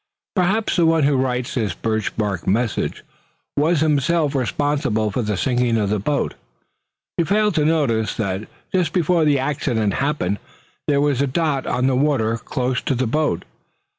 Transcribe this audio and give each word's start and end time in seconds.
"Perhaps 0.35 0.77
the 0.77 0.85
one 0.87 1.03
who 1.03 1.15
writes 1.15 1.53
this 1.53 1.75
birch 1.75 2.17
bark 2.17 2.47
message 2.47 3.03
was 3.55 3.81
himself 3.81 4.33
responsible 4.33 5.11
for 5.11 5.21
the 5.21 5.37
sinking 5.37 5.77
of 5.77 5.91
the 5.91 5.99
boat. 5.99 6.33
You 7.19 7.25
failed 7.25 7.53
to 7.53 7.65
notice 7.65 8.15
that 8.15 8.47
just 8.73 8.93
before 8.93 9.25
the 9.25 9.37
accident 9.37 9.93
happened 9.93 10.39
there 10.87 11.01
was 11.01 11.21
a 11.21 11.27
dot 11.27 11.67
on 11.67 11.85
the 11.85 11.95
water 11.95 12.39
close 12.39 12.81
to 12.81 12.95
the 12.95 13.05
boat. 13.05 13.45